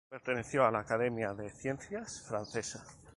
Perteneció 0.09 0.65
a 0.65 0.71
la 0.71 0.79
Academia 0.79 1.31
de 1.35 1.51
Ciencias 1.51 2.21
Francesa. 2.23 2.83